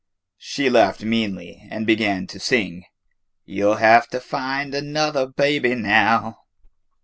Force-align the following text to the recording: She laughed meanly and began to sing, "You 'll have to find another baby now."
She 0.39 0.67
laughed 0.67 1.03
meanly 1.03 1.67
and 1.69 1.85
began 1.85 2.25
to 2.25 2.39
sing, 2.39 2.85
"You 3.45 3.69
'll 3.69 3.75
have 3.75 4.07
to 4.07 4.19
find 4.19 4.73
another 4.73 5.27
baby 5.27 5.75
now." 5.75 6.39